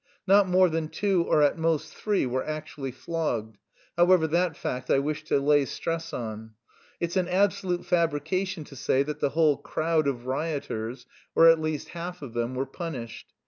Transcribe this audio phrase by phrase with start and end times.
[0.25, 3.59] Not more than two, or at most three, were actually flogged,
[3.95, 6.55] however; that fact I wish to lay stress on.
[6.99, 11.89] It's an absolute fabrication to say that the whole crowd of rioters, or at least
[11.89, 13.31] half of them, were punished.